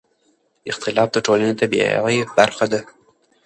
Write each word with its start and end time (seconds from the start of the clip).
اختلاف 0.71 1.09
د 1.13 1.17
ټولنې 1.25 1.53
طبیعي 1.61 2.19
برخه 2.37 2.65
ده 2.71 2.81